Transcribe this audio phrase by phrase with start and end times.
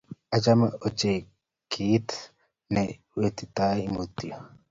[0.35, 1.17] Achome ochei
[1.71, 2.09] kiit
[2.73, 2.83] ne
[3.19, 4.35] wetitoi mutyo.